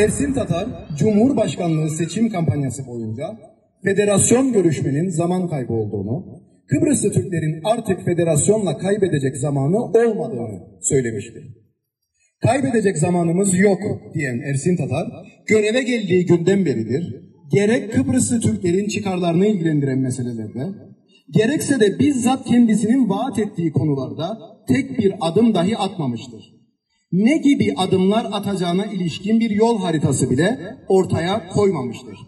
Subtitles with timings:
[0.00, 0.68] Ersin Tatar,
[0.98, 3.38] Cumhurbaşkanlığı seçim kampanyası boyunca
[3.84, 11.42] federasyon görüşmenin zaman kaybı olduğunu, Kıbrıslı Türklerin artık federasyonla kaybedecek zamanı olmadığını söylemiştir.
[12.42, 13.80] Kaybedecek zamanımız yok
[14.14, 15.06] diyen Ersin Tatar,
[15.46, 17.16] göreve geldiği günden beridir,
[17.52, 20.66] gerek Kıbrıslı Türklerin çıkarlarını ilgilendiren meselelerde,
[21.30, 26.59] gerekse de bizzat kendisinin vaat ettiği konularda tek bir adım dahi atmamıştır.
[27.12, 32.18] Ne gibi adımlar atacağına ilişkin bir yol haritası bile ortaya koymamıştır.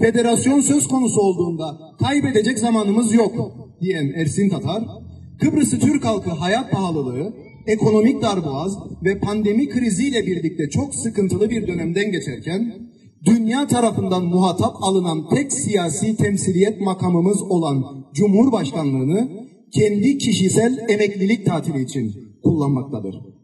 [0.00, 3.32] Federasyon söz konusu olduğunda kaybedecek zamanımız yok
[3.80, 4.84] diyen Ersin Tatar,
[5.40, 7.34] Kıbrıs'ı Türk halkı hayat pahalılığı,
[7.66, 12.74] ekonomik darboğaz ve pandemi kriziyle birlikte çok sıkıntılı bir dönemden geçerken,
[13.24, 19.28] dünya tarafından muhatap alınan tek siyasi temsiliyet makamımız olan Cumhurbaşkanlığını
[19.72, 23.35] kendi kişisel emeklilik tatili için kullanmaktadır.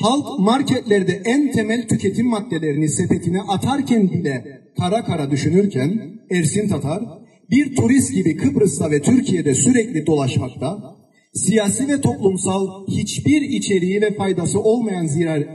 [0.00, 4.44] Halk marketlerde en temel tüketim maddelerini sepetine atarken bile
[4.78, 7.02] kara kara düşünürken Ersin Tatar
[7.50, 10.96] bir turist gibi Kıbrıs'ta ve Türkiye'de sürekli dolaşmakta,
[11.34, 15.06] siyasi ve toplumsal hiçbir içeriği ve faydası olmayan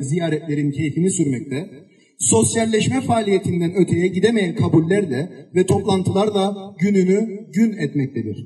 [0.01, 1.69] ziyaretlerin keyfini sürmekte,
[2.19, 8.45] sosyalleşme faaliyetinden öteye gidemeyen kabullerle ve toplantılarla gününü gün etmektedir.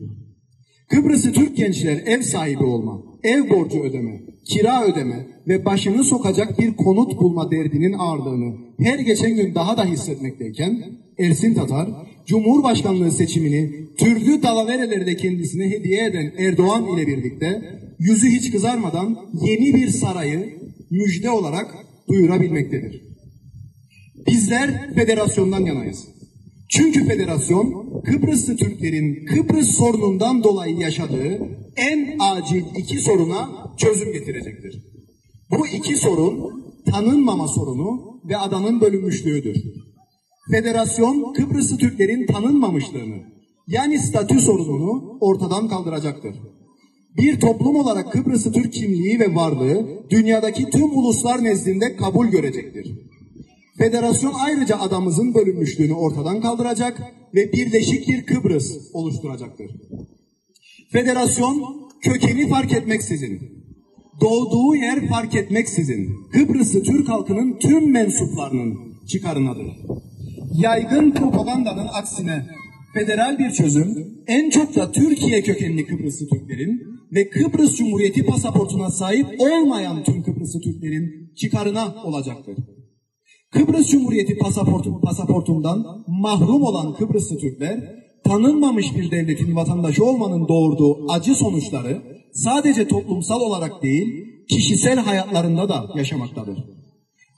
[0.90, 6.76] Kıbrıs'ı Türk gençler ev sahibi olma, ev borcu ödeme, kira ödeme ve başını sokacak bir
[6.76, 10.84] konut bulma derdinin ağırlığını her geçen gün daha da hissetmekteyken
[11.20, 11.90] Ersin Tatar,
[12.26, 17.62] Cumhurbaşkanlığı seçimini türlü dalaverelerde kendisine hediye eden Erdoğan ile birlikte
[18.00, 20.60] yüzü hiç kızarmadan yeni bir sarayı
[20.92, 21.76] müjde olarak
[22.10, 23.02] duyurabilmektedir.
[24.28, 26.08] Bizler federasyondan yanayız.
[26.70, 31.40] Çünkü federasyon Kıbrıslı Türklerin Kıbrıs sorunundan dolayı yaşadığı
[31.78, 34.89] en acil iki soruna çözüm getirecektir.
[35.52, 39.58] Bu iki sorun tanınmama sorunu ve adanın bölünmüşlüğüdür.
[40.52, 43.18] Federasyon Kıbrıslı Türklerin tanınmamışlığını
[43.68, 46.36] yani statü sorununu ortadan kaldıracaktır.
[47.18, 53.10] Bir toplum olarak Kıbrıslı Türk kimliği ve varlığı dünyadaki tüm uluslar nezdinde kabul görecektir.
[53.78, 57.02] Federasyon ayrıca adamızın bölünmüşlüğünü ortadan kaldıracak
[57.36, 59.72] ve birleşik bir Kıbrıs oluşturacaktır.
[60.92, 63.59] Federasyon kökeni fark etmeksizin,
[64.22, 69.68] doğduğu yer fark etmeksizin Kıbrıs'ı Türk halkının tüm mensuplarının çıkarınadır.
[70.54, 72.46] Yaygın propagandanın aksine
[72.94, 73.96] federal bir çözüm
[74.28, 76.82] en çok da Türkiye kökenli Kıbrıslı Türklerin
[77.12, 82.56] ve Kıbrıs Cumhuriyeti pasaportuna sahip olmayan tüm Kıbrıslı Türklerin çıkarına olacaktır.
[83.52, 91.36] Kıbrıs Cumhuriyeti pasaportu, pasaportundan mahrum olan Kıbrıslı Türkler tanınmamış bir devletin vatandaşı olmanın doğurduğu acı
[91.36, 92.02] sonuçları
[92.34, 96.58] sadece toplumsal olarak değil, kişisel hayatlarında da yaşamaktadır.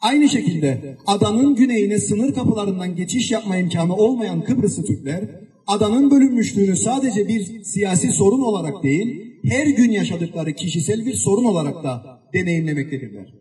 [0.02, 7.28] Aynı şekilde adanın güneyine sınır kapılarından geçiş yapma imkanı olmayan Kıbrıslı Türkler, adanın bölünmüşlüğünü sadece
[7.28, 13.34] bir siyasi sorun olarak değil, her gün yaşadıkları kişisel bir sorun olarak da deneyimlemektedirler.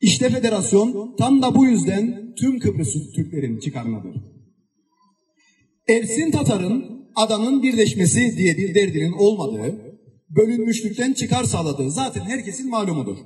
[0.00, 4.16] İşte federasyon tam da bu yüzden tüm Kıbrıs Türklerin çıkarmadır.
[5.88, 6.84] Ersin Tatar'ın
[7.16, 9.89] adanın birleşmesi diye bir derdinin olmadığı,
[10.36, 13.16] bölünmüşlükten çıkar sağladığı zaten herkesin malumudur.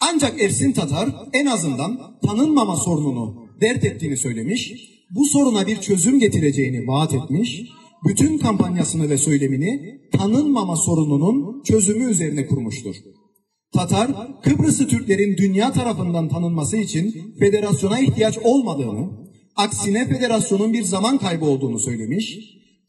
[0.00, 4.72] Ancak Ersin Tatar en azından tanınmama sorununu dert ettiğini söylemiş,
[5.10, 7.62] bu soruna bir çözüm getireceğini vaat etmiş,
[8.08, 12.94] bütün kampanyasını ve söylemini tanınmama sorununun çözümü üzerine kurmuştur.
[13.72, 19.10] Tatar, Kıbrıslı Türklerin dünya tarafından tanınması için federasyona ihtiyaç olmadığını,
[19.56, 22.38] aksine federasyonun bir zaman kaybı olduğunu söylemiş,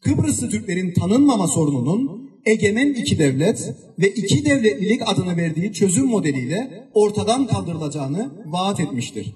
[0.00, 7.46] Kıbrıslı Türklerin tanınmama sorununun egemen iki devlet ve iki devletlilik adını verdiği çözüm modeliyle ortadan
[7.46, 9.34] kaldırılacağını vaat etmiştir.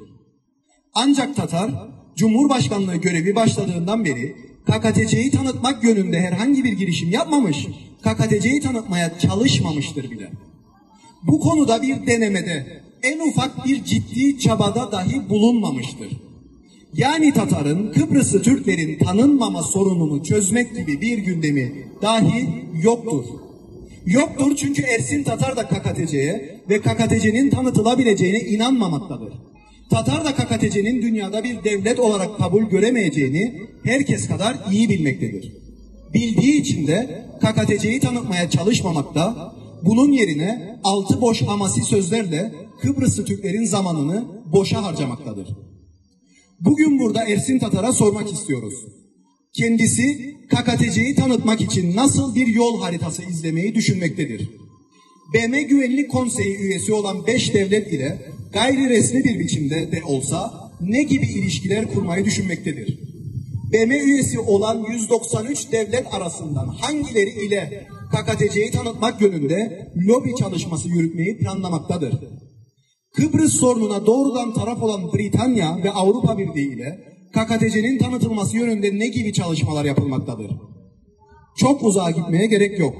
[0.94, 1.70] Ancak Tatar,
[2.16, 7.66] Cumhurbaşkanlığı görevi başladığından beri KKTC'yi tanıtmak yönünde herhangi bir girişim yapmamış,
[8.02, 10.30] KKTC'yi tanıtmaya çalışmamıştır bile.
[11.22, 16.29] Bu konuda bir denemede, en ufak bir ciddi çabada dahi bulunmamıştır.
[16.94, 21.72] Yani Tatar'ın Kıbrıslı Türklerin tanınmama sorununu çözmek gibi bir gündemi
[22.02, 22.48] dahi
[22.82, 23.24] yoktur.
[24.06, 29.32] Yoktur çünkü Ersin Tatar da KKTC'ye ve KKTC'nin tanıtılabileceğine inanmamaktadır.
[29.90, 35.52] Tatar da KKTC'nin dünyada bir devlet olarak kabul göremeyeceğini herkes kadar iyi bilmektedir.
[36.14, 44.24] Bildiği için de KKTC'yi tanıtmaya çalışmamakta, bunun yerine altı boş hamasi sözlerle Kıbrıslı Türklerin zamanını
[44.52, 45.48] boşa harcamaktadır.
[46.60, 48.74] Bugün burada Ersin Tatar'a sormak istiyoruz.
[49.52, 54.50] Kendisi KKTC'yi tanıtmak için nasıl bir yol haritası izlemeyi düşünmektedir?
[55.34, 58.18] BM Güvenlik Konseyi üyesi olan beş devlet ile
[58.52, 62.98] gayri resmi bir biçimde de olsa ne gibi ilişkiler kurmayı düşünmektedir?
[63.72, 72.14] BM üyesi olan 193 devlet arasından hangileri ile KKTC'yi tanıtmak yönünde lobi çalışması yürütmeyi planlamaktadır?
[73.12, 76.98] Kıbrıs sorununa doğrudan taraf olan Britanya ve Avrupa Birliği ile
[77.32, 80.50] KKTC'nin tanıtılması yönünde ne gibi çalışmalar yapılmaktadır?
[81.56, 82.96] Çok uzağa gitmeye gerek yok.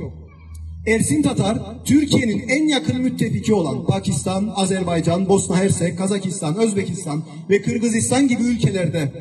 [0.87, 8.29] Ersin Tatar, Türkiye'nin en yakın müttefiki olan Pakistan, Azerbaycan, Bosna Hersek, Kazakistan, Özbekistan ve Kırgızistan
[8.29, 9.13] gibi ülkelerde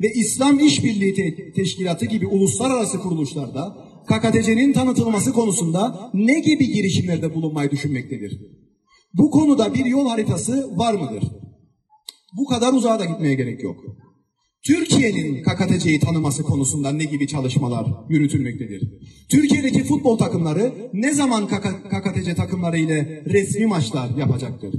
[0.00, 3.76] ve İslam İşbirliği Te- Teşkilatı gibi uluslararası kuruluşlarda
[4.06, 8.40] KKTC'nin tanıtılması konusunda ne gibi girişimlerde bulunmayı düşünmektedir?
[9.14, 11.24] Bu konuda bir yol haritası var mıdır?
[12.36, 13.76] Bu kadar uzağa da gitmeye gerek yok.
[14.66, 18.92] Türkiye'nin KKTC'yi tanıması konusunda ne gibi çalışmalar yürütülmektedir?
[19.28, 24.74] Türkiye'deki futbol takımları ne zaman KK KKTC takımları ile resmi maçlar yapacaktır?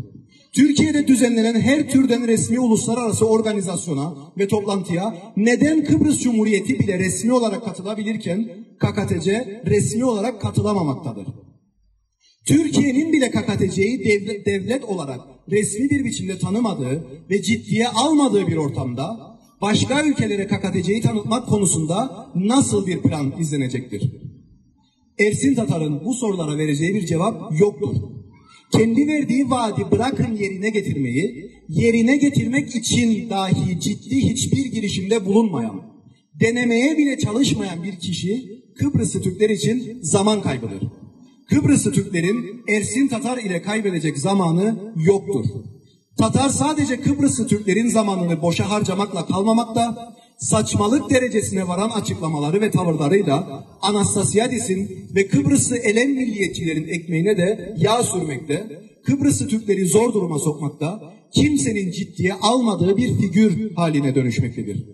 [0.54, 7.66] Türkiye'de düzenlenen her türden resmi uluslararası organizasyona ve toplantıya neden Kıbrıs Cumhuriyeti bile resmi olarak
[7.66, 8.50] katılabilirken
[8.80, 11.45] KKTC resmi olarak katılamamaktadır?
[12.46, 15.20] Türkiye'nin bile KKTC'yi devlet, devlet olarak
[15.52, 22.88] resmi bir biçimde tanımadığı ve ciddiye almadığı bir ortamda başka ülkelere KKTC'yi tanıtmak konusunda nasıl
[22.88, 24.12] bir plan izlenecektir?
[25.20, 27.96] Ersin Tatar'ın bu sorulara vereceği bir cevap yoktur.
[28.72, 35.82] Kendi verdiği vaadi bırakın yerine getirmeyi, yerine getirmek için dahi ciddi hiçbir girişimde bulunmayan,
[36.40, 40.82] denemeye bile çalışmayan bir kişi Kıbrıslı Türkler için zaman kaybıdır.
[41.50, 45.46] Kıbrıslı Türklerin Ersin Tatar ile kaybedecek zamanı yoktur.
[46.18, 55.10] Tatar sadece Kıbrıslı Türklerin zamanını boşa harcamakla kalmamakta, saçmalık derecesine varan açıklamaları ve tavırlarıyla Anastasiadis'in
[55.16, 62.34] ve Kıbrıslı elem milliyetçilerin ekmeğine de yağ sürmekte, Kıbrıslı Türkleri zor duruma sokmakta, kimsenin ciddiye
[62.34, 64.86] almadığı bir figür haline dönüşmektedir.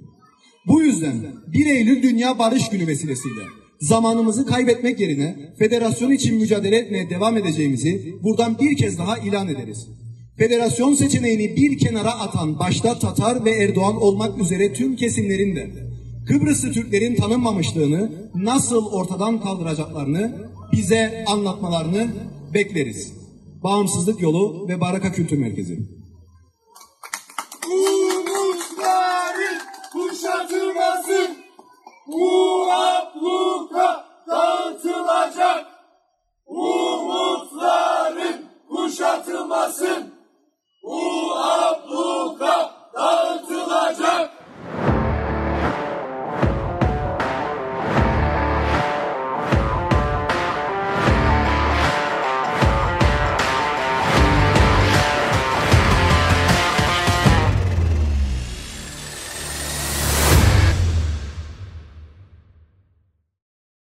[0.68, 3.42] Bu yüzden 1 Eylül Dünya Barış Günü vesilesiyle
[3.82, 9.88] zamanımızı kaybetmek yerine federasyon için mücadele etmeye devam edeceğimizi buradan bir kez daha ilan ederiz.
[10.38, 15.72] Federasyon seçeneğini bir kenara atan başta Tatar ve Erdoğan olmak üzere tüm kesimlerin de
[16.28, 22.08] Kıbrıslı Türklerin tanınmamışlığını nasıl ortadan kaldıracaklarını bize anlatmalarını
[22.54, 23.14] bekleriz.
[23.64, 26.01] Bağımsızlık Yolu ve Baraka Kültür Merkezi.
[32.12, 34.01] Bu abluka